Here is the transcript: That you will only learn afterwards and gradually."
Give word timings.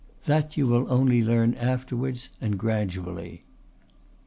That 0.25 0.57
you 0.57 0.65
will 0.65 0.91
only 0.91 1.23
learn 1.23 1.53
afterwards 1.53 2.29
and 2.41 2.57
gradually." 2.57 3.43